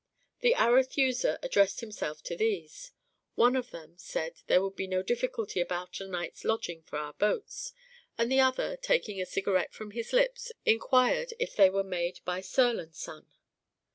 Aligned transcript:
The 0.39 0.55
Arethusa 0.57 1.37
addressed 1.43 1.81
himself 1.81 2.23
to 2.23 2.35
these. 2.35 2.91
One 3.35 3.55
of 3.55 3.69
them 3.69 3.99
said 3.99 4.41
there 4.47 4.59
would 4.59 4.75
be 4.75 4.87
no 4.87 5.03
difficulty 5.03 5.61
about 5.61 5.99
a 6.01 6.07
night's 6.07 6.43
lodging 6.43 6.81
for 6.81 6.97
our 6.97 7.13
boats; 7.13 7.71
and 8.17 8.31
the 8.31 8.39
other, 8.39 8.75
taking 8.77 9.21
a 9.21 9.27
cigarette 9.27 9.75
from 9.75 9.91
his 9.91 10.11
lips, 10.11 10.51
inquired 10.65 11.35
if 11.37 11.55
they 11.55 11.69
were 11.69 11.83
made 11.83 12.19
by 12.25 12.41
Searle 12.41 12.79
and 12.79 12.95
Son. 12.95 13.27